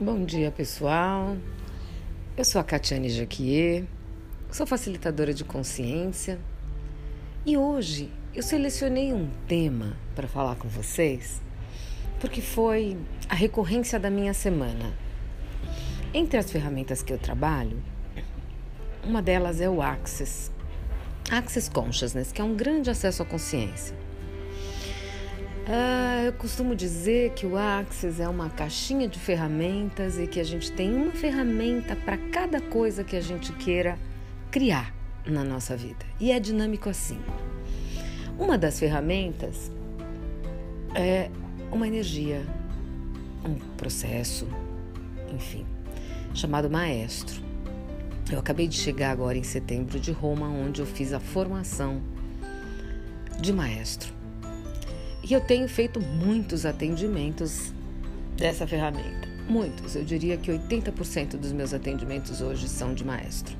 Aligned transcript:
Bom 0.00 0.24
dia, 0.24 0.50
pessoal. 0.50 1.36
Eu 2.36 2.44
sou 2.44 2.60
a 2.60 2.64
Catiane 2.64 3.08
Jaquier, 3.08 3.84
sou 4.50 4.66
facilitadora 4.66 5.32
de 5.32 5.44
consciência 5.44 6.40
e 7.46 7.56
hoje 7.56 8.10
eu 8.34 8.42
selecionei 8.42 9.12
um 9.12 9.30
tema 9.46 9.96
para 10.16 10.26
falar 10.26 10.56
com 10.56 10.66
vocês 10.66 11.40
porque 12.18 12.40
foi 12.40 12.96
a 13.28 13.36
recorrência 13.36 14.00
da 14.00 14.10
minha 14.10 14.34
semana. 14.34 14.92
Entre 16.12 16.38
as 16.38 16.50
ferramentas 16.50 17.00
que 17.00 17.12
eu 17.12 17.18
trabalho, 17.18 17.80
uma 19.04 19.22
delas 19.22 19.60
é 19.60 19.70
o 19.70 19.80
Access, 19.80 20.50
Access 21.30 21.70
Consciousness, 21.70 22.32
que 22.32 22.40
é 22.40 22.44
um 22.44 22.56
grande 22.56 22.90
acesso 22.90 23.22
à 23.22 23.24
consciência. 23.24 23.96
Ah, 25.66 26.22
eu 26.26 26.32
costumo 26.34 26.76
dizer 26.76 27.30
que 27.30 27.46
o 27.46 27.56
Axis 27.56 28.20
é 28.20 28.28
uma 28.28 28.50
caixinha 28.50 29.08
de 29.08 29.18
ferramentas 29.18 30.18
e 30.18 30.26
que 30.26 30.38
a 30.38 30.44
gente 30.44 30.70
tem 30.70 30.94
uma 30.94 31.10
ferramenta 31.10 31.96
para 31.96 32.18
cada 32.18 32.60
coisa 32.60 33.02
que 33.02 33.16
a 33.16 33.20
gente 33.20 33.50
queira 33.54 33.98
criar 34.50 34.94
na 35.24 35.42
nossa 35.42 35.74
vida. 35.74 36.04
E 36.20 36.30
é 36.30 36.38
dinâmico 36.38 36.90
assim. 36.90 37.18
Uma 38.38 38.58
das 38.58 38.78
ferramentas 38.78 39.72
é 40.94 41.30
uma 41.72 41.88
energia, 41.88 42.42
um 43.42 43.54
processo, 43.78 44.46
enfim, 45.32 45.64
chamado 46.34 46.68
maestro. 46.68 47.42
Eu 48.30 48.38
acabei 48.38 48.68
de 48.68 48.76
chegar 48.76 49.12
agora 49.12 49.38
em 49.38 49.42
setembro 49.42 49.98
de 49.98 50.12
Roma, 50.12 50.46
onde 50.46 50.82
eu 50.82 50.86
fiz 50.86 51.14
a 51.14 51.20
formação 51.20 52.02
de 53.40 53.50
maestro. 53.50 54.23
E 55.26 55.32
eu 55.32 55.40
tenho 55.40 55.66
feito 55.66 56.02
muitos 56.02 56.66
atendimentos 56.66 57.72
dessa 58.36 58.66
ferramenta. 58.66 59.26
Muitos, 59.48 59.96
eu 59.96 60.04
diria 60.04 60.36
que 60.36 60.50
80% 60.50 61.38
dos 61.38 61.50
meus 61.50 61.72
atendimentos 61.72 62.42
hoje 62.42 62.68
são 62.68 62.92
de 62.92 63.02
maestro. 63.06 63.56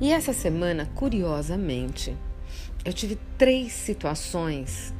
E 0.00 0.12
essa 0.12 0.32
semana, 0.32 0.88
curiosamente, 0.94 2.16
eu 2.84 2.92
tive 2.92 3.18
três 3.36 3.72
situações 3.72 4.94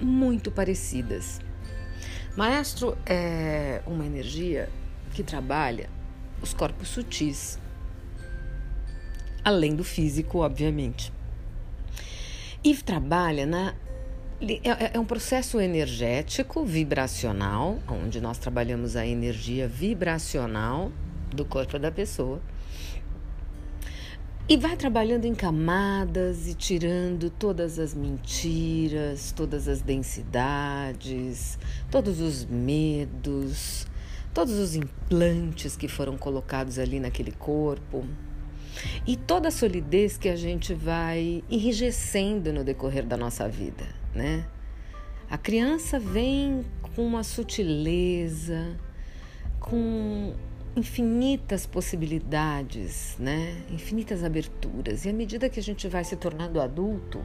muito 0.00 0.48
parecidas. 0.48 1.40
Maestro 2.36 2.96
é 3.04 3.82
uma 3.84 4.06
energia 4.06 4.68
que 5.12 5.24
trabalha 5.24 5.90
os 6.40 6.54
corpos 6.54 6.86
sutis, 6.86 7.58
além 9.44 9.74
do 9.74 9.82
físico, 9.82 10.38
obviamente. 10.38 11.12
E 12.62 12.76
trabalha 12.76 13.44
na 13.44 13.74
é, 14.42 14.70
é, 14.70 14.90
é 14.94 14.98
um 14.98 15.04
processo 15.04 15.60
energético, 15.60 16.64
vibracional, 16.64 17.78
onde 17.88 18.20
nós 18.20 18.38
trabalhamos 18.38 18.96
a 18.96 19.06
energia 19.06 19.68
vibracional 19.68 20.90
do 21.30 21.44
corpo 21.44 21.78
da 21.78 21.92
pessoa. 21.92 22.42
E 24.48 24.56
vai 24.56 24.76
trabalhando 24.76 25.26
em 25.26 25.34
camadas 25.34 26.48
e 26.48 26.54
tirando 26.54 27.30
todas 27.30 27.78
as 27.78 27.94
mentiras, 27.94 29.30
todas 29.30 29.68
as 29.68 29.80
densidades, 29.80 31.56
todos 31.88 32.20
os 32.20 32.44
medos, 32.44 33.86
todos 34.34 34.54
os 34.54 34.74
implantes 34.74 35.76
que 35.76 35.86
foram 35.86 36.18
colocados 36.18 36.80
ali 36.80 36.98
naquele 36.98 37.30
corpo. 37.30 38.04
E 39.06 39.16
toda 39.16 39.48
a 39.48 39.52
solidez 39.52 40.18
que 40.18 40.28
a 40.28 40.34
gente 40.34 40.74
vai 40.74 41.44
enrijecendo 41.48 42.52
no 42.52 42.64
decorrer 42.64 43.06
da 43.06 43.16
nossa 43.16 43.48
vida 43.48 44.01
né? 44.14 44.46
A 45.30 45.38
criança 45.38 45.98
vem 45.98 46.64
com 46.94 47.06
uma 47.06 47.22
sutileza, 47.22 48.76
com 49.58 50.34
infinitas 50.76 51.66
possibilidades, 51.66 53.16
né? 53.18 53.62
Infinitas 53.70 54.24
aberturas. 54.24 55.04
E 55.04 55.08
à 55.08 55.12
medida 55.12 55.48
que 55.48 55.58
a 55.58 55.62
gente 55.62 55.88
vai 55.88 56.04
se 56.04 56.16
tornando 56.16 56.60
adulto, 56.60 57.24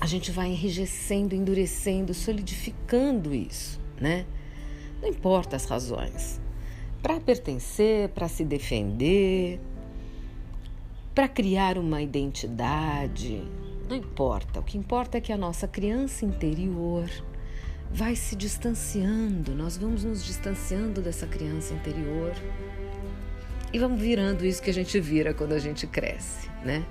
a 0.00 0.06
gente 0.06 0.30
vai 0.30 0.48
enrijecendo, 0.48 1.34
endurecendo, 1.34 2.12
solidificando 2.12 3.34
isso, 3.34 3.80
né? 4.00 4.26
Não 5.00 5.08
importa 5.08 5.56
as 5.56 5.64
razões. 5.66 6.40
Para 7.02 7.20
pertencer, 7.20 8.08
para 8.10 8.28
se 8.28 8.44
defender, 8.44 9.60
para 11.14 11.28
criar 11.28 11.78
uma 11.78 12.02
identidade, 12.02 13.42
não 13.88 13.96
importa, 13.96 14.60
o 14.60 14.62
que 14.62 14.76
importa 14.76 15.18
é 15.18 15.20
que 15.20 15.32
a 15.32 15.36
nossa 15.36 15.68
criança 15.68 16.24
interior 16.24 17.08
vai 17.90 18.16
se 18.16 18.34
distanciando, 18.34 19.54
nós 19.54 19.76
vamos 19.76 20.04
nos 20.04 20.24
distanciando 20.24 21.00
dessa 21.00 21.26
criança 21.26 21.72
interior 21.72 22.34
e 23.72 23.78
vamos 23.78 24.00
virando 24.00 24.44
isso 24.44 24.62
que 24.62 24.70
a 24.70 24.74
gente 24.74 24.98
vira 25.00 25.32
quando 25.32 25.52
a 25.52 25.58
gente 25.58 25.86
cresce, 25.86 26.48
né? 26.64 26.84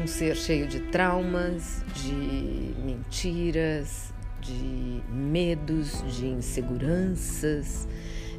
Um 0.00 0.06
ser 0.06 0.36
cheio 0.36 0.66
de 0.66 0.80
traumas, 0.80 1.82
de 1.94 2.74
mentiras, 2.84 4.12
de 4.40 5.02
medos, 5.12 6.02
de 6.16 6.26
inseguranças, 6.26 7.88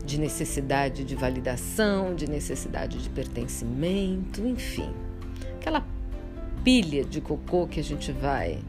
de 0.06 0.20
necessidade 0.20 1.04
de 1.04 1.16
validação, 1.16 2.16
de 2.16 2.30
necessidade 2.30 3.02
de 3.02 3.10
pertencimento, 3.10 4.46
enfim. 4.46 4.92
Aquela 5.56 5.86
pilha 6.70 7.04
de 7.04 7.20
cocô 7.20 7.66
que 7.66 7.80
a 7.80 7.84
gente 7.84 8.12
vai 8.12 8.60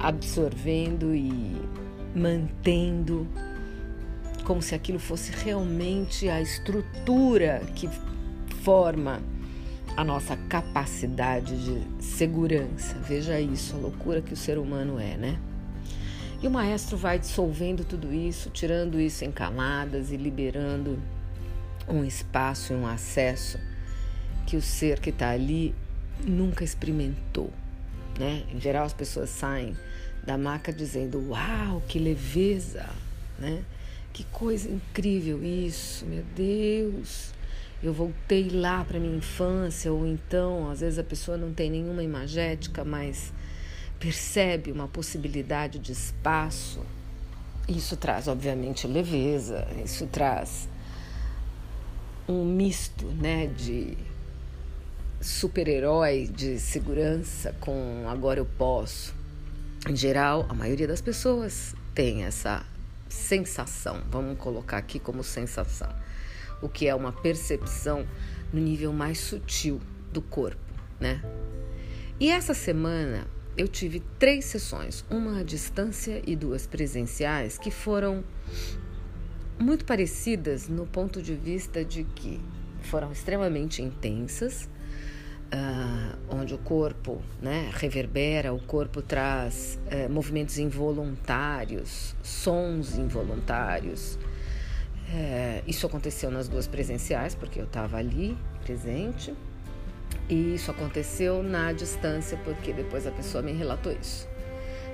absorvendo 0.00 1.14
e 1.14 1.54
mantendo 2.14 3.28
como 4.42 4.62
se 4.62 4.74
aquilo 4.74 4.98
fosse 4.98 5.32
realmente 5.44 6.30
a 6.30 6.40
estrutura 6.40 7.60
que 7.74 7.90
forma 8.62 9.20
a 9.98 10.02
nossa 10.02 10.34
capacidade 10.48 11.62
de 11.62 12.02
segurança. 12.02 12.96
Veja 13.00 13.38
isso, 13.38 13.76
a 13.76 13.80
loucura 13.80 14.22
que 14.22 14.32
o 14.32 14.36
ser 14.36 14.56
humano 14.56 14.98
é, 14.98 15.18
né? 15.18 15.38
E 16.42 16.48
o 16.48 16.50
maestro 16.50 16.96
vai 16.96 17.18
dissolvendo 17.18 17.84
tudo 17.84 18.14
isso, 18.14 18.48
tirando 18.48 18.98
isso 18.98 19.26
em 19.26 19.30
camadas 19.30 20.10
e 20.10 20.16
liberando 20.16 20.98
um 21.86 22.02
espaço 22.02 22.72
e 22.72 22.76
um 22.76 22.86
acesso 22.86 23.58
que 24.46 24.56
o 24.56 24.62
ser 24.62 25.00
que 25.00 25.10
está 25.10 25.28
ali 25.28 25.74
nunca 26.24 26.64
experimentou, 26.64 27.52
né? 28.18 28.44
Em 28.52 28.60
geral 28.60 28.84
as 28.84 28.92
pessoas 28.92 29.30
saem 29.30 29.76
da 30.24 30.36
maca 30.36 30.72
dizendo: 30.72 31.30
"Uau, 31.30 31.82
que 31.86 31.98
leveza", 31.98 32.88
né? 33.38 33.62
Que 34.12 34.24
coisa 34.24 34.68
incrível 34.68 35.44
isso, 35.44 36.06
meu 36.06 36.24
Deus. 36.34 37.34
Eu 37.82 37.92
voltei 37.92 38.48
lá 38.48 38.82
para 38.82 38.98
minha 38.98 39.16
infância 39.16 39.92
ou 39.92 40.06
então, 40.06 40.70
às 40.70 40.80
vezes 40.80 40.98
a 40.98 41.04
pessoa 41.04 41.36
não 41.36 41.52
tem 41.52 41.70
nenhuma 41.70 42.02
imagética, 42.02 42.82
mas 42.82 43.32
percebe 44.00 44.72
uma 44.72 44.88
possibilidade 44.88 45.78
de 45.78 45.92
espaço. 45.92 46.80
Isso 47.68 47.96
traz, 47.96 48.28
obviamente, 48.28 48.86
leveza, 48.86 49.66
isso 49.84 50.06
traz 50.06 50.68
um 52.28 52.44
misto, 52.44 53.06
né, 53.06 53.46
de 53.46 53.96
super-herói 55.20 56.26
de 56.26 56.58
segurança 56.58 57.54
com 57.60 58.04
agora 58.08 58.40
eu 58.40 58.46
posso. 58.46 59.14
Em 59.88 59.96
geral, 59.96 60.46
a 60.48 60.54
maioria 60.54 60.86
das 60.86 61.00
pessoas 61.00 61.74
tem 61.94 62.24
essa 62.24 62.64
sensação, 63.08 64.02
vamos 64.10 64.38
colocar 64.38 64.76
aqui 64.76 64.98
como 64.98 65.22
sensação, 65.22 65.88
o 66.60 66.68
que 66.68 66.86
é 66.88 66.94
uma 66.94 67.12
percepção 67.12 68.06
no 68.52 68.60
nível 68.60 68.92
mais 68.92 69.18
sutil 69.18 69.80
do 70.12 70.20
corpo, 70.20 70.60
né? 71.00 71.22
E 72.18 72.30
essa 72.30 72.54
semana 72.54 73.26
eu 73.56 73.68
tive 73.68 74.00
três 74.18 74.44
sessões, 74.44 75.04
uma 75.10 75.40
à 75.40 75.42
distância 75.42 76.22
e 76.26 76.36
duas 76.36 76.66
presenciais, 76.66 77.56
que 77.56 77.70
foram 77.70 78.22
muito 79.58 79.84
parecidas 79.84 80.68
no 80.68 80.86
ponto 80.86 81.22
de 81.22 81.34
vista 81.34 81.84
de 81.84 82.04
que 82.04 82.40
foram 82.82 83.10
extremamente 83.10 83.82
intensas, 83.82 84.68
Uh, 85.46 86.16
onde 86.28 86.54
o 86.54 86.58
corpo 86.58 87.22
né, 87.40 87.70
reverbera, 87.72 88.52
o 88.52 88.58
corpo 88.58 89.00
traz 89.00 89.78
uh, 89.86 90.12
movimentos 90.12 90.58
involuntários, 90.58 92.16
sons 92.20 92.98
involuntários. 92.98 94.16
Uh, 95.08 95.62
isso 95.64 95.86
aconteceu 95.86 96.32
nas 96.32 96.48
duas 96.48 96.66
presenciais, 96.66 97.36
porque 97.36 97.60
eu 97.60 97.64
estava 97.64 97.96
ali 97.96 98.36
presente, 98.64 99.32
e 100.28 100.54
isso 100.54 100.68
aconteceu 100.72 101.44
na 101.44 101.72
distância, 101.72 102.36
porque 102.44 102.72
depois 102.72 103.06
a 103.06 103.12
pessoa 103.12 103.40
me 103.40 103.52
relatou 103.52 103.92
isso, 103.92 104.28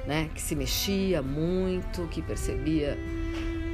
né, 0.06 0.28
que 0.34 0.42
se 0.42 0.54
mexia 0.54 1.22
muito, 1.22 2.06
que 2.08 2.20
percebia 2.20 2.98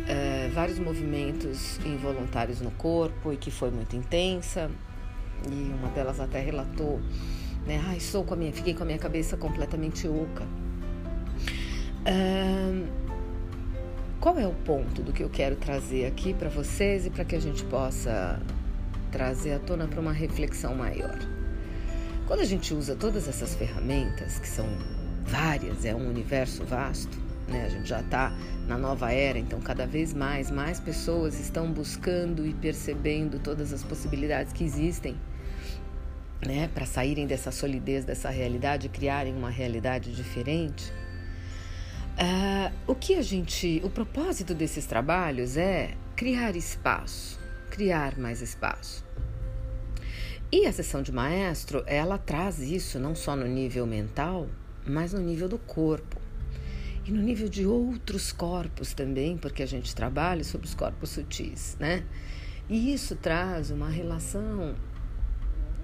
eh, 0.08 0.48
vários 0.54 0.78
movimentos 0.78 1.78
involuntários 1.84 2.62
no 2.62 2.70
corpo 2.70 3.30
e 3.30 3.36
que 3.36 3.50
foi 3.50 3.70
muito 3.70 3.94
intensa 3.94 4.70
e 5.50 5.73
uma 5.79 5.88
delas 5.88 6.20
até 6.20 6.40
relatou, 6.40 7.00
né? 7.67 7.82
Ai, 7.87 8.00
sou 8.00 8.25
com 8.25 8.35
a 8.35 8.37
minha, 8.37 8.52
fiquei 8.52 8.75
com 8.75 8.82
a 8.82 8.87
minha 8.87 8.99
cabeça 8.99 9.37
completamente 9.37 10.08
oca. 10.08 10.46
qual 14.20 14.38
é 14.38 14.46
o 14.46 14.55
ponto 14.55 15.02
do 15.02 15.12
que 15.12 15.23
eu 15.23 15.29
quero 15.29 15.56
trazer 15.56 16.06
aqui 16.06 16.35
para 16.35 16.49
vocês 16.49 17.06
e 17.06 17.11
para 17.11 17.25
que 17.25 17.37
a 17.37 17.40
gente 17.40 17.64
possa 17.64 18.40
trazer 19.11 19.52
à 19.52 19.58
tona 19.58 19.87
para 19.87 20.00
uma 20.00 20.12
reflexão 20.12 20.75
maior? 20.75 21.19
Quando 22.26 22.40
a 22.40 22.44
gente 22.44 22.75
usa 22.75 22.94
todas 22.94 23.26
essas 23.26 23.55
ferramentas, 23.55 24.38
que 24.38 24.49
são 24.49 24.67
várias, 25.25 25.85
é 25.85 25.94
um 25.94 26.08
universo 26.08 26.64
vasto, 26.64 27.27
né? 27.49 27.65
A 27.65 27.69
gente 27.69 27.89
já 27.89 28.00
está 28.00 28.33
na 28.67 28.77
nova 28.77 29.12
era, 29.12 29.39
então 29.39 29.61
cada 29.61 29.87
vez 29.87 30.12
mais, 30.12 30.50
mais 30.50 30.79
pessoas 30.79 31.41
estão 31.41 31.73
buscando 31.73 32.47
e 32.47 32.53
percebendo 32.55 33.39
todas 33.39 33.73
as 33.73 33.83
possibilidades 33.83 34.53
que 34.53 34.62
existem, 34.62 35.17
né? 36.47 36.69
Para 36.69 36.87
saírem 36.87 37.27
dessa 37.27 37.50
solidez, 37.50 38.05
dessa 38.05 38.31
realidade, 38.31 38.89
criarem 38.89 39.35
uma 39.35 39.50
realidade 39.50 40.15
diferente. 40.15 40.93
Uh, 42.19 42.73
o 42.87 42.95
que 42.95 43.15
a 43.15 43.23
gente, 43.23 43.81
o 43.85 43.91
propósito 43.91 44.53
desses 44.53 44.87
trabalhos 44.87 45.56
é 45.56 45.95
criar 46.17 46.56
espaço, 46.56 47.39
criar 47.71 48.19
mais 48.19 48.43
espaço. 48.43 49.06
E 50.50 50.67
a 50.67 50.73
sessão 50.73 51.03
de 51.03 51.12
maestro, 51.12 51.85
ela 51.87 52.19
traz 52.19 52.59
isso 52.59 52.99
não 52.99 53.15
só 53.15 53.37
no 53.37 53.47
nível 53.47 53.87
mental, 53.87 54.49
mas 54.85 55.12
no 55.12 55.21
nível 55.21 55.49
do 55.49 55.59
corpo. 55.59 56.27
E 57.08 57.10
no 57.10 57.22
nível 57.22 57.49
de 57.49 57.64
outros 57.64 58.32
corpos 58.32 58.93
também, 58.93 59.38
porque 59.38 59.62
a 59.62 59.66
gente 59.66 59.96
trabalha 59.96 60.44
sobre 60.44 60.66
os 60.66 60.75
corpos 60.75 61.08
sutis, 61.08 61.75
né? 61.81 62.05
E 62.69 62.93
isso 62.93 63.16
traz 63.16 63.70
uma 63.70 63.88
relação 63.88 64.75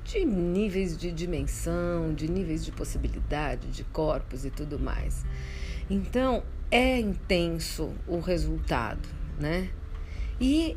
de 0.04 0.22
níveis 0.22 0.98
de 0.98 1.10
dimensão, 1.10 2.12
de 2.12 2.30
níveis 2.30 2.62
de 2.62 2.70
possibilidade, 2.70 3.68
de 3.68 3.84
corpos 3.84 4.44
e 4.44 4.50
tudo 4.50 4.78
mais. 4.78 5.24
Então, 5.88 6.42
é 6.70 7.00
intenso 7.00 7.94
o 8.06 8.20
resultado, 8.20 9.08
né? 9.40 9.70
E 10.38 10.76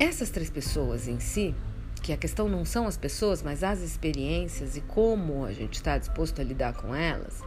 essas 0.00 0.30
três 0.30 0.50
pessoas 0.50 1.06
em 1.06 1.20
si, 1.20 1.54
que 2.02 2.12
a 2.12 2.16
questão 2.16 2.48
não 2.48 2.64
são 2.64 2.88
as 2.88 2.96
pessoas, 2.96 3.40
mas 3.40 3.62
as 3.62 3.78
experiências 3.82 4.76
e 4.76 4.80
como 4.80 5.44
a 5.44 5.52
gente 5.52 5.74
está 5.74 5.96
disposto 5.96 6.40
a 6.40 6.44
lidar 6.44 6.72
com 6.72 6.92
elas, 6.92 7.40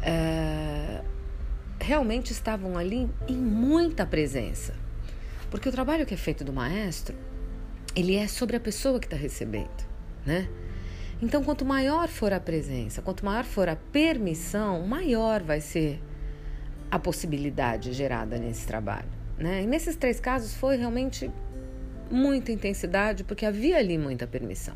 é, 0.00 1.02
realmente 1.82 2.32
estavam 2.32 2.78
ali 2.78 3.08
em 3.28 3.36
muita 3.36 4.06
presença. 4.06 4.74
Porque 5.50 5.68
o 5.68 5.72
trabalho 5.72 6.06
que 6.06 6.14
é 6.14 6.16
feito 6.16 6.44
do 6.44 6.52
maestro, 6.52 7.16
ele 7.94 8.16
é 8.16 8.26
sobre 8.26 8.56
a 8.56 8.60
pessoa 8.60 8.98
que 8.98 9.06
está 9.06 9.16
recebendo, 9.16 9.86
né? 10.24 10.48
Então, 11.20 11.44
quanto 11.44 11.64
maior 11.64 12.08
for 12.08 12.32
a 12.32 12.40
presença, 12.40 13.00
quanto 13.00 13.24
maior 13.24 13.44
for 13.44 13.68
a 13.68 13.76
permissão, 13.76 14.84
maior 14.86 15.42
vai 15.42 15.60
ser 15.60 16.02
a 16.90 16.98
possibilidade 16.98 17.92
gerada 17.92 18.38
nesse 18.38 18.66
trabalho. 18.66 19.08
Né? 19.38 19.62
E 19.62 19.66
nesses 19.66 19.94
três 19.94 20.18
casos 20.18 20.54
foi 20.54 20.76
realmente 20.76 21.30
muita 22.10 22.50
intensidade, 22.50 23.22
porque 23.22 23.46
havia 23.46 23.78
ali 23.78 23.96
muita 23.96 24.26
permissão. 24.26 24.74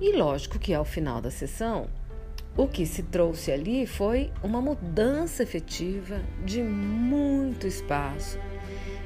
E 0.00 0.16
lógico 0.16 0.58
que 0.58 0.74
ao 0.74 0.84
final 0.84 1.20
da 1.20 1.30
sessão, 1.30 1.88
o 2.56 2.66
que 2.66 2.84
se 2.84 3.02
trouxe 3.04 3.52
ali 3.52 3.86
foi 3.86 4.30
uma 4.42 4.60
mudança 4.60 5.42
efetiva 5.42 6.20
de 6.44 6.62
muito 6.62 7.66
espaço 7.66 8.38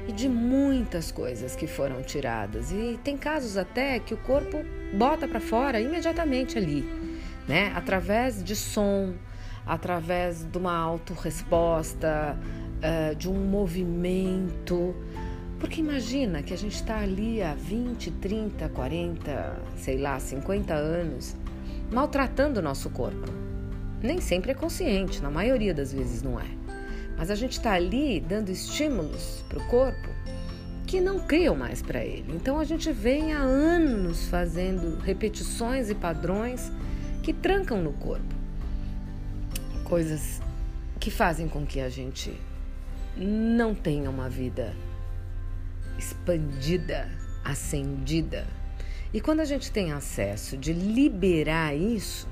e 0.07 0.11
de 0.11 0.27
muitas 0.27 1.11
coisas 1.11 1.55
que 1.55 1.67
foram 1.67 2.01
tiradas. 2.01 2.71
E 2.71 2.99
tem 3.03 3.17
casos 3.17 3.57
até 3.57 3.99
que 3.99 4.13
o 4.13 4.17
corpo 4.17 4.63
bota 4.93 5.27
para 5.27 5.39
fora 5.39 5.79
imediatamente 5.79 6.57
ali, 6.57 6.83
né? 7.47 7.71
Através 7.75 8.43
de 8.43 8.55
som, 8.55 9.13
através 9.65 10.43
de 10.43 10.57
uma 10.57 10.75
autorresposta, 10.75 12.37
uh, 12.77 13.15
de 13.15 13.29
um 13.29 13.45
movimento. 13.45 14.95
Porque 15.59 15.79
imagina 15.79 16.43
que 16.43 16.53
a 16.53 16.57
gente 16.57 16.75
está 16.75 16.99
ali 16.99 17.41
há 17.41 17.55
20, 17.55 18.11
30, 18.11 18.69
40, 18.69 19.61
sei 19.77 19.97
lá, 19.97 20.19
50 20.19 20.73
anos, 20.73 21.35
maltratando 21.91 22.59
o 22.59 22.63
nosso 22.63 22.89
corpo. 22.89 23.31
Nem 24.01 24.21
sempre 24.21 24.51
é 24.51 24.53
consciente, 24.53 25.21
na 25.21 25.31
maioria 25.31 25.73
das 25.73 25.91
vezes 25.91 26.21
não 26.21 26.39
é. 26.39 26.47
Mas 27.17 27.31
a 27.31 27.35
gente 27.35 27.53
está 27.53 27.73
ali 27.73 28.19
dando 28.19 28.49
estímulos 28.49 29.43
para 29.47 29.59
o 29.59 29.67
corpo 29.67 30.09
que 30.85 31.01
não 31.01 31.19
criam 31.19 31.55
mais 31.55 31.81
para 31.81 32.03
ele. 32.03 32.33
Então 32.35 32.59
a 32.59 32.63
gente 32.63 32.91
vem 32.91 33.33
há 33.33 33.39
anos 33.39 34.27
fazendo 34.27 34.99
repetições 34.99 35.89
e 35.89 35.95
padrões 35.95 36.71
que 37.23 37.33
trancam 37.33 37.81
no 37.81 37.93
corpo. 37.93 38.35
Coisas 39.83 40.41
que 40.99 41.09
fazem 41.09 41.47
com 41.47 41.65
que 41.65 41.79
a 41.79 41.89
gente 41.89 42.33
não 43.17 43.73
tenha 43.73 44.09
uma 44.09 44.29
vida 44.29 44.73
expandida, 45.97 47.09
acendida. 47.43 48.45
E 49.15 49.21
quando 49.21 49.39
a 49.39 49.45
gente 49.45 49.71
tem 49.71 49.93
acesso 49.93 50.57
de 50.57 50.73
liberar 50.73 51.73
isso, 51.73 52.27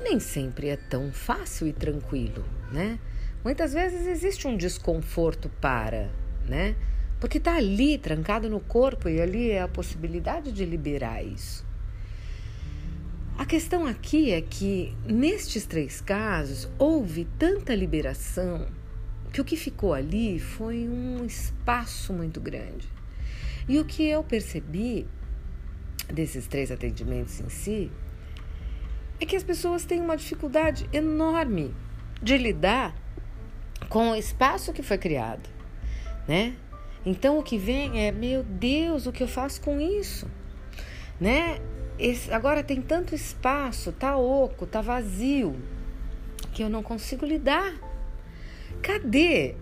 nem 0.00 0.20
sempre 0.20 0.68
é 0.68 0.76
tão 0.76 1.10
fácil 1.10 1.66
e 1.66 1.72
tranquilo, 1.72 2.44
né? 2.70 3.00
Muitas 3.42 3.72
vezes 3.72 4.06
existe 4.06 4.46
um 4.46 4.56
desconforto 4.56 5.48
para, 5.60 6.08
né? 6.48 6.76
Porque 7.18 7.38
está 7.38 7.56
ali, 7.56 7.98
trancado 7.98 8.48
no 8.48 8.60
corpo, 8.60 9.08
e 9.08 9.20
ali 9.20 9.50
é 9.50 9.60
a 9.60 9.66
possibilidade 9.66 10.52
de 10.52 10.64
liberar 10.64 11.24
isso. 11.24 11.66
A 13.36 13.44
questão 13.44 13.84
aqui 13.84 14.30
é 14.30 14.40
que, 14.40 14.94
nestes 15.04 15.66
três 15.66 16.00
casos, 16.00 16.68
houve 16.78 17.26
tanta 17.36 17.74
liberação 17.74 18.68
que 19.32 19.40
o 19.40 19.44
que 19.44 19.56
ficou 19.56 19.92
ali 19.92 20.38
foi 20.38 20.86
um 20.86 21.24
espaço 21.24 22.12
muito 22.12 22.40
grande. 22.40 22.86
E 23.68 23.80
o 23.80 23.84
que 23.84 24.04
eu 24.04 24.22
percebi 24.22 25.04
desses 26.12 26.46
três 26.46 26.70
atendimentos 26.70 27.40
em 27.40 27.48
si 27.48 27.90
é 29.20 29.26
que 29.26 29.36
as 29.36 29.42
pessoas 29.42 29.84
têm 29.84 30.00
uma 30.00 30.16
dificuldade 30.16 30.88
enorme 30.92 31.74
de 32.22 32.36
lidar 32.36 32.94
com 33.88 34.10
o 34.10 34.16
espaço 34.16 34.72
que 34.72 34.82
foi 34.82 34.98
criado, 34.98 35.48
né? 36.26 36.54
Então 37.04 37.38
o 37.38 37.42
que 37.42 37.56
vem 37.56 38.04
é, 38.04 38.10
meu 38.10 38.42
Deus, 38.42 39.06
o 39.06 39.12
que 39.12 39.22
eu 39.22 39.28
faço 39.28 39.60
com 39.60 39.80
isso? 39.80 40.28
Né? 41.20 41.60
Esse, 41.98 42.32
agora 42.32 42.62
tem 42.62 42.82
tanto 42.82 43.14
espaço, 43.14 43.92
tá 43.92 44.16
oco, 44.16 44.66
tá 44.66 44.80
vazio, 44.80 45.56
que 46.52 46.62
eu 46.62 46.68
não 46.68 46.82
consigo 46.82 47.24
lidar. 47.24 47.74
Cadê 48.82 49.54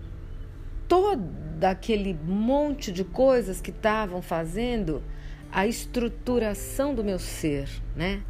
todo 0.87 1.63
aquele 1.63 2.13
monte 2.13 2.91
de 2.91 3.03
coisas 3.03 3.61
que 3.61 3.69
estavam 3.69 4.21
fazendo 4.21 5.03
a 5.51 5.65
estruturação 5.65 6.93
do 6.93 7.03
meu 7.03 7.19
ser, 7.19 7.69
né? 7.95 8.21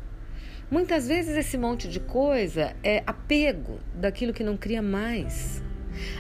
Muitas 0.70 1.08
vezes 1.08 1.36
esse 1.36 1.58
monte 1.58 1.88
de 1.88 2.00
coisa 2.00 2.76
é 2.84 3.04
apego 3.06 3.80
daquilo 3.94 4.34
que 4.34 4.44
não 4.44 4.58
cria 4.58 4.82
mais. 4.82 5.62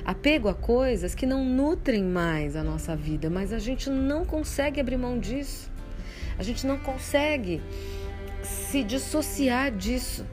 Apego 0.05 0.47
a 0.47 0.53
coisas 0.53 1.15
que 1.15 1.25
não 1.25 1.43
nutrem 1.43 2.03
mais 2.03 2.55
a 2.55 2.63
nossa 2.63 2.95
vida, 2.95 3.29
mas 3.29 3.51
a 3.51 3.59
gente 3.59 3.89
não 3.89 4.23
consegue 4.23 4.79
abrir 4.79 4.97
mão 4.97 5.19
disso. 5.19 5.71
A 6.37 6.43
gente 6.43 6.65
não 6.67 6.77
consegue 6.77 7.61
se 8.43 8.83
dissociar 8.83 9.71
disso. 9.71 10.25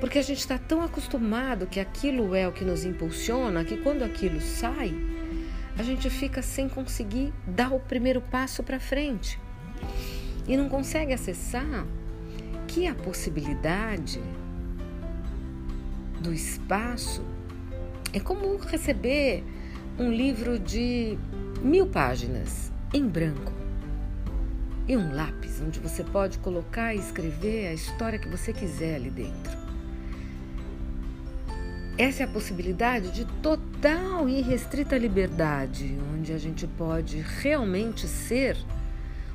Porque 0.00 0.18
a 0.18 0.22
gente 0.22 0.40
está 0.40 0.58
tão 0.58 0.82
acostumado 0.82 1.66
que 1.66 1.78
aquilo 1.78 2.34
é 2.34 2.48
o 2.48 2.52
que 2.52 2.64
nos 2.64 2.84
impulsiona 2.84 3.64
que 3.64 3.76
quando 3.76 4.02
aquilo 4.02 4.40
sai, 4.40 4.92
a 5.78 5.82
gente 5.84 6.10
fica 6.10 6.42
sem 6.42 6.68
conseguir 6.68 7.32
dar 7.46 7.72
o 7.72 7.78
primeiro 7.78 8.20
passo 8.20 8.64
para 8.64 8.80
frente. 8.80 9.38
E 10.46 10.56
não 10.56 10.68
consegue 10.68 11.12
acessar 11.12 11.86
que 12.66 12.86
a 12.86 12.94
possibilidade 12.94 14.20
do 16.20 16.32
espaço 16.32 17.22
é 18.12 18.20
como 18.20 18.56
receber 18.56 19.44
um 19.98 20.10
livro 20.10 20.58
de 20.58 21.18
mil 21.62 21.86
páginas 21.86 22.72
em 22.92 23.06
branco 23.06 23.52
e 24.88 24.96
um 24.96 25.14
lápis 25.14 25.60
onde 25.60 25.78
você 25.78 26.02
pode 26.02 26.38
colocar 26.38 26.94
e 26.94 26.98
escrever 26.98 27.68
a 27.68 27.74
história 27.74 28.18
que 28.18 28.28
você 28.28 28.52
quiser 28.52 28.96
ali 28.96 29.10
dentro. 29.10 29.62
Essa 31.98 32.22
é 32.22 32.26
a 32.26 32.28
possibilidade 32.28 33.10
de 33.12 33.24
total 33.42 34.28
e 34.28 34.40
restrita 34.40 34.96
liberdade, 34.96 35.96
onde 36.14 36.32
a 36.32 36.38
gente 36.38 36.66
pode 36.66 37.18
realmente 37.18 38.08
ser 38.08 38.56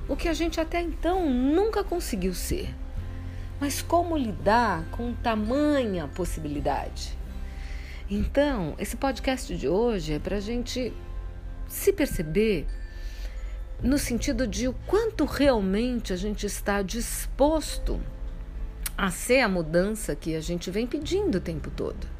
o 0.07 0.15
que 0.15 0.27
a 0.27 0.33
gente 0.33 0.59
até 0.59 0.81
então 0.81 1.29
nunca 1.29 1.83
conseguiu 1.83 2.33
ser. 2.33 2.73
Mas 3.59 3.81
como 3.81 4.15
lidar 4.17 4.85
com 4.91 5.13
tamanha 5.13 6.07
possibilidade? 6.07 7.17
Então, 8.09 8.75
esse 8.77 8.95
podcast 8.95 9.55
de 9.57 9.67
hoje 9.67 10.13
é 10.13 10.19
para 10.19 10.37
a 10.37 10.39
gente 10.39 10.93
se 11.67 11.91
perceber 11.91 12.65
no 13.81 13.97
sentido 13.97 14.47
de 14.47 14.67
o 14.67 14.73
quanto 14.85 15.25
realmente 15.25 16.13
a 16.13 16.15
gente 16.15 16.45
está 16.45 16.81
disposto 16.81 17.99
a 18.97 19.11
ser 19.11 19.41
a 19.41 19.49
mudança 19.49 20.15
que 20.15 20.35
a 20.35 20.41
gente 20.41 20.71
vem 20.71 20.87
pedindo 20.87 21.37
o 21.37 21.41
tempo 21.41 21.69
todo. 21.69 22.16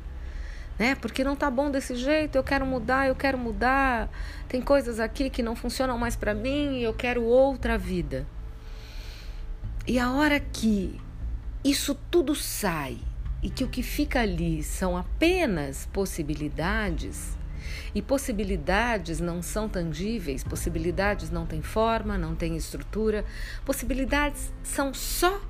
Né? 0.77 0.95
Porque 0.95 1.23
não 1.23 1.35
tá 1.35 1.49
bom 1.49 1.71
desse 1.71 1.95
jeito, 1.95 2.35
eu 2.35 2.43
quero 2.43 2.65
mudar, 2.65 3.07
eu 3.07 3.15
quero 3.15 3.37
mudar. 3.37 4.09
Tem 4.47 4.61
coisas 4.61 4.99
aqui 4.99 5.29
que 5.29 5.43
não 5.43 5.55
funcionam 5.55 5.97
mais 5.97 6.15
para 6.15 6.33
mim 6.33 6.79
eu 6.79 6.93
quero 6.93 7.23
outra 7.23 7.77
vida. 7.77 8.25
E 9.87 9.97
a 9.99 10.11
hora 10.11 10.39
que 10.39 10.99
isso 11.63 11.95
tudo 12.11 12.35
sai 12.35 12.97
e 13.41 13.49
que 13.49 13.63
o 13.63 13.67
que 13.67 13.83
fica 13.83 14.21
ali 14.21 14.63
são 14.63 14.97
apenas 14.97 15.87
possibilidades, 15.93 17.37
e 17.93 18.01
possibilidades 18.01 19.19
não 19.19 19.41
são 19.41 19.67
tangíveis, 19.67 20.43
possibilidades 20.43 21.29
não 21.29 21.45
têm 21.45 21.61
forma, 21.61 22.17
não 22.17 22.35
têm 22.35 22.55
estrutura, 22.55 23.25
possibilidades 23.65 24.51
são 24.63 24.93
só 24.93 25.41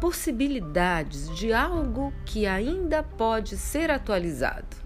possibilidades 0.00 1.28
de 1.36 1.52
algo 1.52 2.12
que 2.24 2.46
ainda 2.46 3.02
pode 3.02 3.56
ser 3.56 3.90
atualizado, 3.90 4.76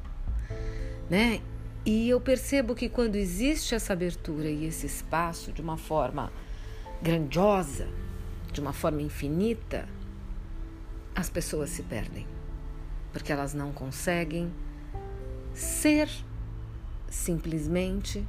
né? 1.09 1.41
E 1.85 2.09
eu 2.09 2.21
percebo 2.21 2.75
que 2.75 2.88
quando 2.88 3.17
existe 3.17 3.75
essa 3.75 3.93
abertura 3.93 4.49
e 4.49 4.67
esse 4.67 4.87
espaço 4.87 5.53
de 5.53 5.62
uma 5.62 5.77
forma 5.77 6.31
grandiosa, 7.00 7.88
de 8.53 8.61
uma 8.61 8.73
forma 8.73 9.00
infinita, 9.00 9.88
as 11.15 11.31
pessoas 11.31 11.71
se 11.71 11.83
perdem, 11.83 12.27
porque 13.12 13.33
elas 13.33 13.55
não 13.55 13.73
conseguem 13.73 14.53
ser 15.55 16.09
simplesmente 17.09 18.27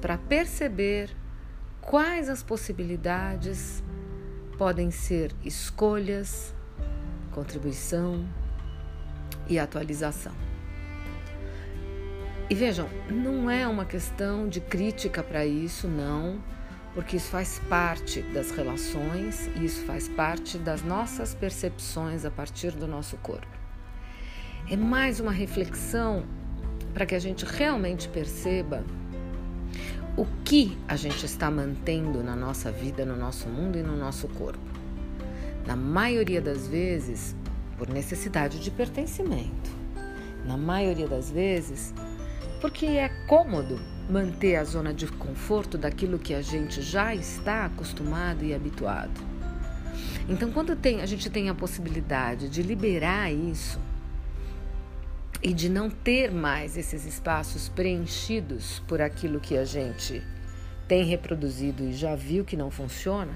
para 0.00 0.18
perceber 0.18 1.10
quais 1.80 2.28
as 2.28 2.42
possibilidades 2.42 3.82
podem 4.60 4.90
ser 4.90 5.32
escolhas, 5.42 6.54
contribuição 7.32 8.28
e 9.48 9.58
atualização. 9.58 10.34
E 12.50 12.54
vejam, 12.54 12.86
não 13.08 13.50
é 13.50 13.66
uma 13.66 13.86
questão 13.86 14.46
de 14.46 14.60
crítica 14.60 15.22
para 15.22 15.46
isso, 15.46 15.88
não, 15.88 16.44
porque 16.92 17.16
isso 17.16 17.30
faz 17.30 17.58
parte 17.70 18.20
das 18.20 18.50
relações 18.50 19.46
e 19.56 19.64
isso 19.64 19.82
faz 19.86 20.10
parte 20.10 20.58
das 20.58 20.82
nossas 20.82 21.34
percepções 21.34 22.26
a 22.26 22.30
partir 22.30 22.72
do 22.72 22.86
nosso 22.86 23.16
corpo. 23.16 23.58
É 24.70 24.76
mais 24.76 25.20
uma 25.20 25.32
reflexão 25.32 26.26
para 26.92 27.06
que 27.06 27.14
a 27.14 27.18
gente 27.18 27.46
realmente 27.46 28.10
perceba 28.10 28.84
o 30.20 30.26
que 30.44 30.76
a 30.86 30.96
gente 30.96 31.24
está 31.24 31.50
mantendo 31.50 32.22
na 32.22 32.36
nossa 32.36 32.70
vida, 32.70 33.06
no 33.06 33.16
nosso 33.16 33.48
mundo 33.48 33.78
e 33.78 33.82
no 33.82 33.96
nosso 33.96 34.28
corpo. 34.28 34.60
Na 35.66 35.74
maioria 35.74 36.42
das 36.42 36.68
vezes, 36.68 37.34
por 37.78 37.88
necessidade 37.88 38.60
de 38.60 38.70
pertencimento. 38.70 39.70
Na 40.44 40.58
maioria 40.58 41.08
das 41.08 41.30
vezes, 41.30 41.94
porque 42.60 42.84
é 42.84 43.08
cômodo 43.26 43.80
manter 44.10 44.56
a 44.56 44.64
zona 44.64 44.92
de 44.92 45.06
conforto 45.06 45.78
daquilo 45.78 46.18
que 46.18 46.34
a 46.34 46.42
gente 46.42 46.82
já 46.82 47.14
está 47.14 47.64
acostumado 47.64 48.44
e 48.44 48.52
habituado. 48.52 49.18
Então, 50.28 50.52
quando 50.52 50.76
tem, 50.76 51.00
a 51.00 51.06
gente 51.06 51.30
tem 51.30 51.48
a 51.48 51.54
possibilidade 51.54 52.50
de 52.50 52.62
liberar 52.62 53.32
isso, 53.32 53.80
e 55.42 55.54
de 55.54 55.68
não 55.70 55.88
ter 55.88 56.30
mais 56.30 56.76
esses 56.76 57.06
espaços 57.06 57.68
preenchidos 57.68 58.80
por 58.86 59.00
aquilo 59.00 59.40
que 59.40 59.56
a 59.56 59.64
gente 59.64 60.22
tem 60.86 61.04
reproduzido 61.04 61.84
e 61.84 61.92
já 61.92 62.14
viu 62.14 62.44
que 62.44 62.56
não 62.56 62.70
funciona, 62.70 63.32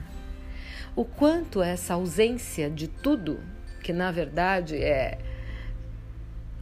o 0.95 1.05
quanto 1.05 1.63
essa 1.63 1.95
ausência 1.95 2.69
de 2.69 2.89
tudo, 2.89 3.41
que 3.83 3.93
na 3.93 4.11
verdade 4.11 4.77
é 4.77 5.19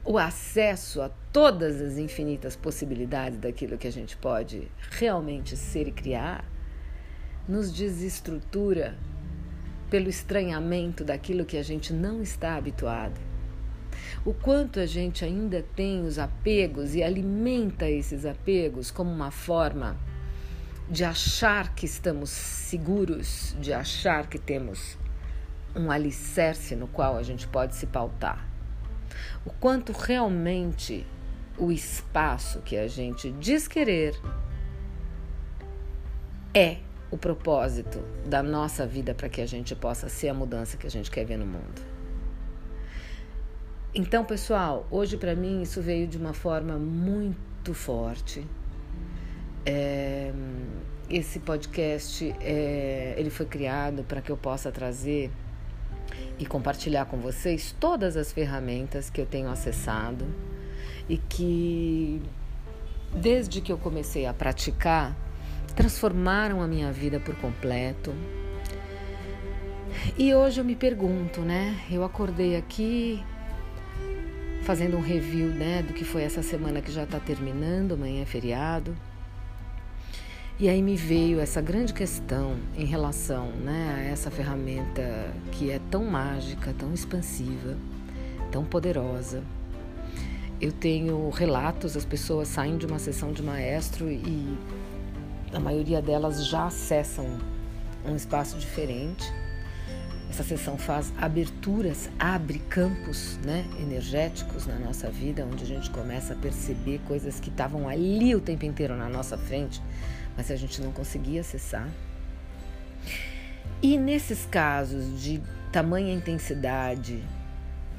o 0.05 0.19
acesso 0.19 1.01
a 1.01 1.11
todas 1.33 1.81
as 1.81 1.97
infinitas 1.97 2.55
possibilidades 2.55 3.39
daquilo 3.39 3.79
que 3.79 3.87
a 3.87 3.93
gente 3.93 4.17
pode 4.17 4.69
realmente 4.91 5.57
ser 5.57 5.89
e 5.89 5.93
criar, 5.93 6.45
nos 7.49 7.73
desestrutura 7.73 8.97
pelo 9.91 10.09
estranhamento 10.09 11.05
daquilo 11.05 11.45
que 11.45 11.57
a 11.57 11.63
gente 11.63 11.93
não 11.93 12.23
está 12.23 12.57
habituado 12.57 13.32
o 14.25 14.33
quanto 14.33 14.81
a 14.81 14.87
gente 14.87 15.25
ainda 15.25 15.65
tem 15.75 16.05
os 16.05 16.19
apegos 16.19 16.95
e 16.95 17.03
alimenta 17.03 17.89
esses 17.89 18.25
apegos 18.25 18.91
como 18.91 19.11
uma 19.11 19.31
forma 19.31 19.97
de 20.89 21.05
achar 21.05 21.75
que 21.75 21.87
estamos 21.87 22.31
seguros, 22.31 23.57
de 23.61 23.73
achar 23.73 24.27
que 24.27 24.39
temos 24.39 24.99
um 25.75 25.91
alicerce 25.91 26.77
no 26.77 26.87
qual 26.87 27.17
a 27.17 27.23
gente 27.23 27.47
pode 27.49 27.75
se 27.75 27.87
pautar. 27.87 28.47
O 29.45 29.51
quanto 29.51 29.93
realmente 29.93 31.07
o 31.59 31.73
espaço 31.73 32.61
que 32.61 32.77
a 32.77 32.87
gente 32.89 33.31
diz 33.33 33.67
querer 33.67 34.15
é 36.55 36.79
o 37.11 37.17
propósito 37.17 38.03
da 38.27 38.43
nossa 38.43 38.87
vida 38.87 39.15
para 39.15 39.29
que 39.29 39.41
a 39.41 39.47
gente 39.47 39.75
possa 39.75 40.09
ser 40.09 40.29
a 40.29 40.35
mudança 40.35 40.77
que 40.77 40.87
a 40.87 40.91
gente 40.91 41.11
quer 41.11 41.25
ver 41.25 41.37
no 41.37 41.47
mundo. 41.47 41.83
Então, 43.95 44.25
pessoal, 44.25 44.87
hoje 44.91 45.19
para 45.19 45.35
mim 45.35 45.61
isso 45.61 45.83
veio 45.83 46.07
de 46.07 46.17
uma 46.17 46.33
forma 46.33 46.79
muito 46.79 47.75
forte. 47.75 48.43
É, 49.67 50.33
esse 51.11 51.39
podcast 51.41 52.35
é, 52.41 53.15
ele 53.19 53.29
foi 53.29 53.45
criado 53.45 54.03
para 54.03 54.23
que 54.23 54.33
eu 54.33 54.37
possa 54.37 54.73
trazer 54.73 55.31
e 56.39 56.47
compartilhar 56.47 57.05
com 57.05 57.19
vocês 57.19 57.77
todas 57.79 58.17
as 58.17 58.33
ferramentas 58.33 59.11
que 59.11 59.21
eu 59.21 59.27
tenho 59.27 59.51
acessado 59.51 60.25
e 61.07 61.19
que 61.19 62.23
desde 63.15 63.61
que 63.61 63.71
eu 63.71 63.77
comecei 63.77 64.25
a 64.25 64.33
praticar 64.33 65.15
transformaram 65.77 66.63
a 66.63 66.67
minha 66.67 66.91
vida 66.91 67.21
por 67.21 67.37
completo. 67.37 68.15
E 70.17 70.35
hoje 70.35 70.63
eu 70.63 70.65
me 70.65 70.75
pergunto, 70.75 71.43
né? 71.43 71.79
Eu 71.91 72.03
acordei 72.03 72.57
aqui 72.57 73.23
fazendo 74.63 74.97
um 74.97 75.01
review 75.01 75.49
né, 75.49 75.83
do 75.83 75.93
que 75.93 76.05
foi 76.05 76.23
essa 76.23 76.43
semana 76.43 76.81
que 76.81 76.93
já 76.93 77.03
está 77.03 77.19
terminando, 77.19 77.93
amanhã 77.93 78.23
é 78.23 78.25
feriado. 78.25 78.97
E 80.59 80.69
aí 80.69 80.81
me 80.81 80.95
veio 80.95 81.41
essa 81.41 81.61
grande 81.61 81.93
questão 81.93 82.57
em 82.77 82.85
relação 82.85 83.47
né, 83.51 83.95
a 83.97 84.01
essa 84.03 84.31
ferramenta 84.31 85.03
que 85.51 85.71
é 85.71 85.81
tão 85.91 86.05
mágica, 86.05 86.73
tão 86.79 86.95
expansiva, 86.95 87.77
tão 88.53 88.65
poderosa. 88.65 89.43
Eu 90.61 90.71
tenho 90.71 91.29
relatos, 91.31 91.97
as 91.97 92.05
pessoas 92.05 92.47
saem 92.47 92.77
de 92.77 92.87
uma 92.87 93.01
sessão 93.01 93.33
de 93.33 93.43
maestro 93.43 94.09
e 94.09 94.57
a 95.53 95.59
maioria 95.59 96.01
delas 96.01 96.47
já 96.47 96.67
acessam 96.67 97.27
um 98.07 98.15
espaço 98.15 98.57
diferente 98.59 99.25
essa 100.33 100.43
sessão 100.43 100.79
faz 100.79 101.13
aberturas, 101.19 102.09
abre 102.19 102.59
campos 102.59 103.37
né, 103.45 103.67
energéticos 103.79 104.67
na 104.67 104.77
nossa 104.79 105.11
vida, 105.11 105.45
onde 105.45 105.63
a 105.63 105.67
gente 105.67 105.91
começa 105.91 106.33
a 106.33 106.37
perceber 106.37 107.03
coisas 107.07 107.39
que 107.39 107.51
estavam 107.51 107.87
ali 107.87 108.35
o 108.35 108.41
tempo 108.41 108.65
inteiro 108.65 108.97
na 108.97 109.11
nossa 109.11 109.37
frente, 109.37 109.83
mas 110.35 110.51
a 110.51 110.57
gente 110.57 110.81
não 110.81 110.91
conseguia 110.91 111.43
acessar. 111.43 111.87
E 113.83 113.99
nesses 113.99 114.47
casos 114.47 115.23
de 115.23 115.43
tamanha 115.71 116.15
intensidade, 116.15 117.23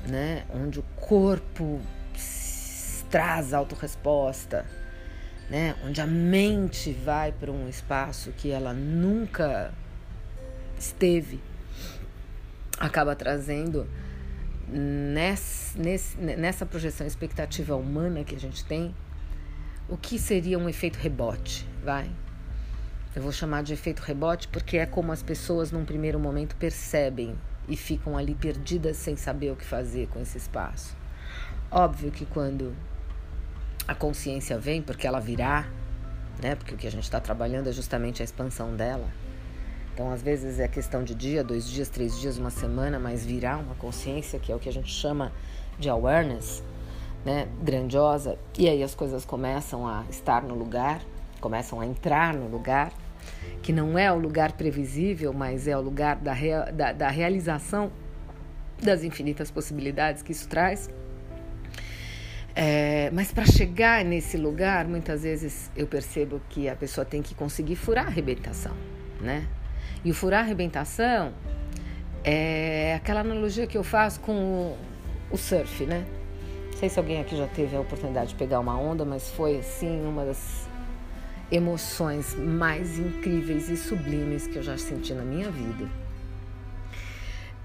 né, 0.07 0.43
onde 0.55 0.79
o 0.79 0.83
corpo 0.95 1.79
traz 3.11 3.53
autorresposta, 3.53 4.65
né, 5.51 5.75
onde 5.85 6.01
a 6.01 6.07
mente 6.07 6.93
vai 6.93 7.31
para 7.31 7.51
um 7.51 7.69
espaço 7.69 8.31
que 8.31 8.49
ela 8.49 8.73
nunca 8.73 9.71
esteve 10.79 11.39
acaba 12.85 13.15
trazendo 13.15 13.87
nessa, 14.67 15.79
nessa 16.19 16.65
projeção 16.65 17.07
expectativa 17.07 17.75
humana 17.75 18.23
que 18.25 18.35
a 18.35 18.39
gente 18.39 18.65
tem, 18.65 18.93
o 19.87 19.95
que 19.95 20.19
seria 20.19 20.59
um 20.59 20.67
efeito 20.67 20.97
rebote, 20.97 21.67
vai? 21.83 22.09
Eu 23.15 23.21
vou 23.21 23.31
chamar 23.31 23.63
de 23.63 23.73
efeito 23.73 24.01
rebote 24.01 24.47
porque 24.49 24.77
é 24.77 24.85
como 24.85 25.11
as 25.11 25.23
pessoas 25.23 25.71
num 25.71 25.85
primeiro 25.85 26.19
momento 26.19 26.55
percebem 26.57 27.37
e 27.69 27.77
ficam 27.77 28.17
ali 28.17 28.35
perdidas 28.35 28.97
sem 28.97 29.15
saber 29.15 29.51
o 29.51 29.55
que 29.55 29.63
fazer 29.63 30.07
com 30.07 30.19
esse 30.19 30.37
espaço. 30.37 30.95
Óbvio 31.71 32.11
que 32.11 32.25
quando 32.25 32.75
a 33.87 33.95
consciência 33.95 34.57
vem, 34.57 34.81
porque 34.81 35.07
ela 35.07 35.19
virá, 35.19 35.69
né? 36.41 36.55
Porque 36.55 36.73
o 36.73 36.77
que 36.77 36.87
a 36.87 36.91
gente 36.91 37.03
está 37.03 37.19
trabalhando 37.19 37.69
é 37.69 37.71
justamente 37.71 38.21
a 38.21 38.25
expansão 38.25 38.75
dela 38.75 39.07
então, 39.93 40.12
às 40.12 40.23
vezes 40.23 40.59
é 40.59 40.67
questão 40.67 41.03
de 41.03 41.13
dia, 41.13 41.43
dois 41.43 41.69
dias, 41.69 41.88
três 41.88 42.19
dias, 42.19 42.39
uma 42.39 42.50
semana, 42.50 42.97
mas 42.97 43.23
virar 43.23 43.57
uma 43.57 43.75
consciência, 43.75 44.39
que 44.39 44.51
é 44.51 44.55
o 44.55 44.59
que 44.59 44.67
a 44.67 44.73
gente 44.73 44.91
chama 44.91 45.31
de 45.77 45.88
awareness, 45.88 46.63
né, 47.23 47.47
grandiosa, 47.62 48.38
e 48.57 48.67
aí 48.67 48.81
as 48.81 48.95
coisas 48.95 49.23
começam 49.23 49.88
a 49.88 50.03
estar 50.09 50.41
no 50.41 50.55
lugar, 50.55 51.01
começam 51.39 51.79
a 51.79 51.85
entrar 51.85 52.33
no 52.33 52.47
lugar, 52.47 52.91
que 53.62 53.71
não 53.71 53.97
é 53.97 54.12
o 54.12 54.17
lugar 54.17 54.53
previsível, 54.53 55.31
mas 55.31 55.67
é 55.67 55.77
o 55.77 55.81
lugar 55.81 56.15
da, 56.15 56.33
rea, 56.33 56.71
da, 56.71 56.91
da 56.91 57.09
realização 57.09 57.91
das 58.81 59.03
infinitas 59.03 59.51
possibilidades 59.51 60.23
que 60.23 60.31
isso 60.31 60.50
traz. 60.50 60.89
É, 62.55 63.09
mas 63.12 63.31
para 63.31 63.45
chegar 63.45 64.03
nesse 64.03 64.38
lugar, 64.38 64.88
muitas 64.88 65.21
vezes 65.21 65.71
eu 65.75 65.85
percebo 65.88 66.41
que 66.50 66.67
a 66.67 66.75
pessoa 66.75 67.05
tem 67.05 67.21
que 67.21 67.35
conseguir 67.35 67.75
furar 67.75 68.05
a 68.05 68.07
arrebentação, 68.07 68.75
né? 69.21 69.47
E 70.03 70.11
o 70.11 70.13
furar 70.13 70.41
a 70.41 70.43
arrebentação 70.43 71.33
é 72.23 72.95
aquela 72.95 73.21
analogia 73.21 73.67
que 73.67 73.77
eu 73.77 73.83
faço 73.83 74.19
com 74.19 74.75
o, 75.31 75.37
surf, 75.37 75.85
né? 75.85 76.05
Não 76.71 76.77
sei 76.77 76.89
se 76.89 76.99
alguém 76.99 77.21
aqui 77.21 77.35
já 77.35 77.47
teve 77.47 77.75
a 77.75 77.79
oportunidade 77.79 78.29
de 78.29 78.35
pegar 78.35 78.59
uma 78.59 78.77
onda, 78.77 79.05
mas 79.05 79.29
foi 79.31 79.59
assim 79.59 80.05
uma 80.05 80.25
das 80.25 80.67
emoções 81.51 82.35
mais 82.35 82.97
incríveis 82.97 83.69
e 83.69 83.77
sublimes 83.77 84.47
que 84.47 84.57
eu 84.57 84.63
já 84.63 84.77
senti 84.77 85.13
na 85.13 85.23
minha 85.23 85.49
vida. 85.51 85.87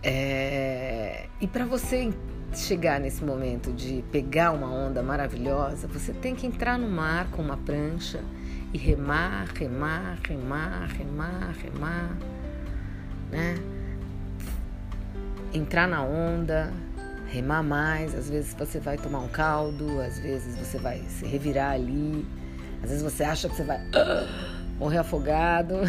É... 0.02 1.26
E 1.40 1.46
para 1.46 1.64
você 1.64 2.12
chegar 2.54 3.00
nesse 3.00 3.24
momento 3.24 3.72
de 3.72 4.04
pegar 4.10 4.52
uma 4.52 4.68
onda 4.68 5.02
maravilhosa, 5.02 5.86
você 5.86 6.12
tem 6.12 6.34
que 6.34 6.46
entrar 6.46 6.78
no 6.78 6.88
mar 6.88 7.30
com 7.30 7.42
uma 7.42 7.56
prancha 7.56 8.22
e 8.72 8.78
remar, 8.78 9.46
remar, 9.54 10.18
remar, 10.26 10.88
remar, 10.88 11.54
remar, 11.62 12.16
né? 13.30 13.54
Entrar 15.52 15.88
na 15.88 16.02
onda, 16.02 16.72
remar 17.28 17.62
mais, 17.62 18.14
às 18.14 18.28
vezes 18.28 18.54
você 18.54 18.78
vai 18.78 18.98
tomar 18.98 19.20
um 19.20 19.28
caldo, 19.28 20.00
às 20.00 20.18
vezes 20.18 20.56
você 20.56 20.78
vai 20.78 21.00
se 21.08 21.24
revirar 21.24 21.72
ali, 21.72 22.26
às 22.82 22.90
vezes 22.90 23.02
você 23.02 23.24
acha 23.24 23.48
que 23.48 23.56
você 23.56 23.64
vai 23.64 23.80
morrer 24.78 24.98
afogado. 24.98 25.74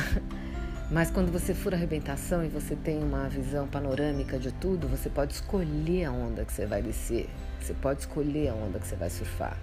Mas 0.91 1.12
quando 1.12 1.31
você 1.31 1.53
fura 1.53 1.75
a 1.75 1.77
arrebentação 1.77 2.43
e 2.43 2.48
você 2.48 2.75
tem 2.75 3.03
uma 3.03 3.29
visão 3.29 3.67
panorâmica 3.67 4.39
de 4.39 4.51
tudo, 4.51 4.88
você 4.88 5.07
pode 5.07 5.33
escolher 5.33 6.05
a 6.05 6.12
onda 6.12 6.43
que 6.43 6.51
você 6.51 6.65
vai 6.65 6.81
descer. 6.81 7.29
Você 7.62 7.75
pode 7.75 8.00
escolher 8.00 8.50
a 8.50 8.55
onda 8.55 8.79
que 8.79 8.88
você 8.88 8.95
vai 8.95 9.09
surfar. 9.09 9.55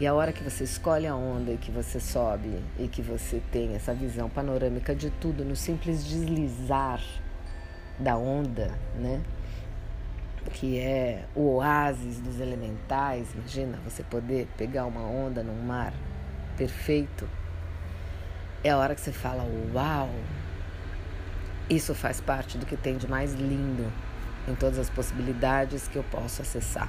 E 0.00 0.06
a 0.06 0.14
hora 0.14 0.32
que 0.32 0.42
você 0.42 0.64
escolhe 0.64 1.06
a 1.06 1.14
onda 1.14 1.52
e 1.52 1.58
que 1.58 1.70
você 1.70 2.00
sobe 2.00 2.58
e 2.78 2.88
que 2.88 3.02
você 3.02 3.42
tem 3.52 3.74
essa 3.74 3.92
visão 3.92 4.30
panorâmica 4.30 4.94
de 4.94 5.10
tudo 5.10 5.44
no 5.44 5.54
simples 5.54 6.02
deslizar 6.02 7.02
da 7.98 8.16
onda, 8.16 8.72
né? 8.96 9.22
Que 10.54 10.78
é 10.78 11.26
o 11.34 11.56
oásis 11.56 12.18
dos 12.18 12.40
elementais. 12.40 13.34
Imagina 13.34 13.78
você 13.84 14.02
poder 14.02 14.48
pegar 14.56 14.86
uma 14.86 15.02
onda 15.02 15.42
num 15.42 15.62
mar 15.62 15.92
perfeito 16.56 17.28
é 18.62 18.70
a 18.70 18.76
hora 18.76 18.94
que 18.94 19.00
você 19.00 19.12
fala: 19.12 19.42
Uau! 19.74 20.10
Isso 21.68 21.94
faz 21.94 22.20
parte 22.20 22.58
do 22.58 22.66
que 22.66 22.76
tem 22.76 22.96
de 22.96 23.06
mais 23.06 23.32
lindo 23.34 23.90
em 24.48 24.54
todas 24.54 24.78
as 24.78 24.90
possibilidades 24.90 25.88
que 25.88 25.96
eu 25.96 26.04
posso 26.04 26.42
acessar 26.42 26.88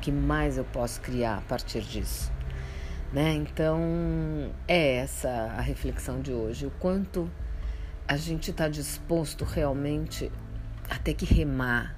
que 0.00 0.12
mais 0.12 0.56
eu 0.56 0.64
posso 0.64 1.00
criar 1.00 1.38
a 1.38 1.40
partir 1.42 1.82
disso. 1.82 2.32
Né? 3.12 3.34
Então, 3.34 3.80
é 4.66 4.96
essa 4.96 5.28
a 5.28 5.60
reflexão 5.60 6.20
de 6.20 6.32
hoje: 6.32 6.66
o 6.66 6.70
quanto 6.72 7.30
a 8.06 8.16
gente 8.16 8.50
está 8.50 8.68
disposto 8.68 9.44
realmente 9.44 10.30
a 10.88 10.98
ter 10.98 11.14
que 11.14 11.24
remar 11.24 11.96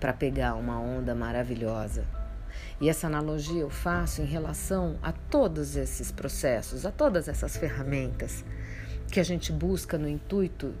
para 0.00 0.12
pegar 0.12 0.54
uma 0.54 0.78
onda 0.78 1.14
maravilhosa 1.14 2.04
e 2.80 2.88
essa 2.88 3.08
analogia 3.08 3.60
eu 3.60 3.70
faço 3.70 4.22
em 4.22 4.24
relação 4.24 4.96
a 5.02 5.12
todos 5.12 5.74
esses 5.76 6.12
processos, 6.12 6.86
a 6.86 6.92
todas 6.92 7.28
essas 7.28 7.56
ferramentas 7.56 8.44
que 9.10 9.18
a 9.18 9.24
gente 9.24 9.52
busca 9.52 9.98
no 9.98 10.08
intuito 10.08 10.74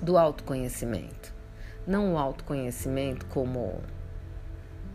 do 0.00 0.16
autoconhecimento. 0.16 1.34
Não 1.86 2.14
o 2.14 2.18
autoconhecimento 2.18 3.26
como 3.26 3.80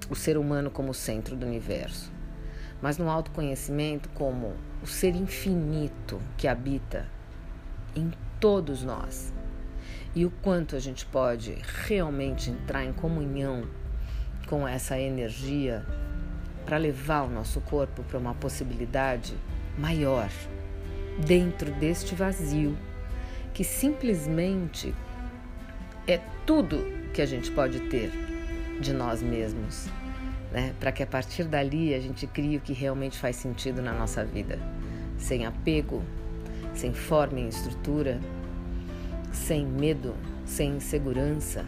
o 0.10 0.16
ser 0.16 0.38
humano 0.38 0.70
como 0.70 0.94
centro 0.94 1.36
do 1.36 1.46
universo, 1.46 2.12
mas 2.82 2.98
no 2.98 3.10
autoconhecimento 3.10 4.10
como 4.10 4.54
o 4.84 4.88
ser 4.88 5.16
infinito 5.16 6.22
que 6.38 6.48
habita 6.48 7.08
em 7.96 8.12
todos 8.40 8.84
nós. 8.84 9.34
E 10.14 10.26
o 10.26 10.32
quanto 10.42 10.76
a 10.76 10.80
gente 10.80 11.06
pode 11.06 11.58
realmente 11.88 12.50
entrar 12.50 12.84
em 12.84 12.94
comunhão 12.94 13.68
com 14.48 14.68
essa 14.68 14.98
energia 15.00 15.86
para 16.66 16.78
levar 16.78 17.24
o 17.24 17.30
nosso 17.30 17.60
corpo 17.62 18.04
para 18.04 18.18
uma 18.18 18.34
possibilidade 18.34 19.36
maior 19.78 20.30
dentro 21.26 21.72
deste 21.72 22.16
vazio 22.16 22.78
que 23.54 23.64
simplesmente 23.64 24.94
é 26.08 26.20
tudo 26.46 26.86
que 27.14 27.22
a 27.22 27.26
gente 27.26 27.50
pode 27.52 27.80
ter 27.90 28.35
de 28.80 28.94
nós 28.94 29.22
mesmos, 29.22 29.88
né? 30.52 30.74
Para 30.80 30.92
que 30.92 31.04
a 31.04 31.08
partir 31.08 31.46
dali 31.46 31.94
a 31.94 32.00
gente 32.00 32.28
crie 32.28 32.58
o 32.58 32.62
que 32.62 32.74
realmente 32.74 33.18
faz 33.18 33.36
sentido 33.36 33.82
na 33.82 33.94
nossa 33.94 34.24
vida, 34.24 34.60
sem 35.18 35.46
apego, 35.46 36.04
sem 36.74 36.94
forma 36.94 37.40
e 37.40 37.48
estrutura, 37.48 38.20
sem 39.32 39.66
medo, 39.66 40.16
sem 40.46 40.78
insegurança, 40.78 41.66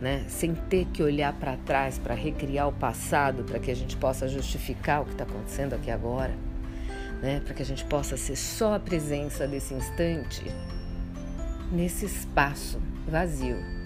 né? 0.00 0.24
sem 0.28 0.54
ter 0.54 0.86
que 0.86 1.02
olhar 1.02 1.32
para 1.32 1.56
trás 1.56 1.98
para 1.98 2.14
recriar 2.14 2.68
o 2.68 2.72
passado, 2.72 3.44
para 3.44 3.58
que 3.58 3.70
a 3.70 3.76
gente 3.76 3.96
possa 3.96 4.28
justificar 4.28 5.02
o 5.02 5.04
que 5.04 5.12
está 5.12 5.24
acontecendo 5.24 5.74
aqui 5.74 5.90
agora, 5.90 6.34
né? 7.20 7.40
para 7.44 7.54
que 7.54 7.62
a 7.62 7.66
gente 7.66 7.84
possa 7.84 8.16
ser 8.16 8.36
só 8.36 8.74
a 8.74 8.80
presença 8.80 9.46
desse 9.46 9.74
instante, 9.74 10.44
nesse 11.72 12.06
espaço 12.06 12.80
vazio 13.06 13.77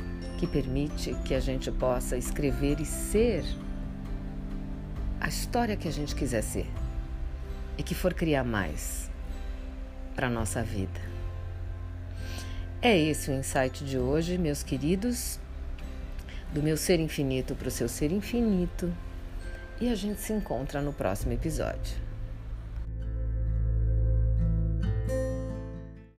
que 0.43 0.47
permite 0.49 1.15
que 1.25 1.37
a 1.37 1.39
gente 1.39 1.71
possa 1.71 2.17
escrever 2.17 2.81
e 2.81 2.85
ser 2.85 3.45
a 5.21 5.29
história 5.29 5.77
que 5.77 5.87
a 5.87 5.91
gente 5.93 6.17
quiser 6.17 6.43
ser 6.43 6.67
e 7.79 7.83
que 7.85 7.95
for 7.95 8.13
criar 8.13 8.43
mais 8.43 9.09
para 10.17 10.29
nossa 10.29 10.61
vida. 10.61 11.01
É 12.81 12.99
esse 12.99 13.31
o 13.31 13.35
insight 13.35 13.85
de 13.85 13.97
hoje, 13.97 14.37
meus 14.37 14.65
queridos 14.65 15.39
do 16.53 16.61
meu 16.61 16.77
ser 16.77 16.99
infinito 16.99 17.55
para 17.55 17.69
o 17.69 17.71
seu 17.71 17.89
ser 17.89 18.11
infinito. 18.11 18.93
E 19.81 19.89
a 19.89 19.95
gente 19.95 20.21
se 20.21 20.33
encontra 20.33 20.83
no 20.83 20.93
próximo 20.93 21.33
episódio. 21.33 22.12